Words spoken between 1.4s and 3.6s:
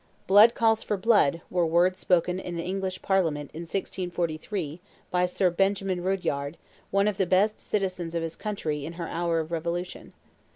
were words spoken in the English parliament, in